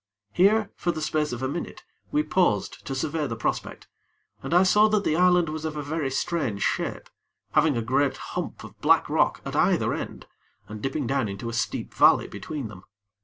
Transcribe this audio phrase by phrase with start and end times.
[0.33, 3.87] Here, for the space of a minute, we paused to survey the prospect,
[4.41, 7.07] and I saw that the island was of a very strange shape,
[7.51, 10.25] having a great hump of black rock at either end,
[10.67, 12.81] and dipping down into a steep valley between them.